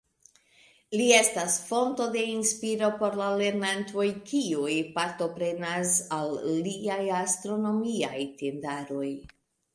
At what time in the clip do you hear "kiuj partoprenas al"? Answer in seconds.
4.33-6.35